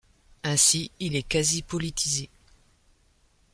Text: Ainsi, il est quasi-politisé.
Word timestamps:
Ainsi, 0.41 0.89
il 0.99 1.15
est 1.15 1.21
quasi-politisé. 1.21 2.31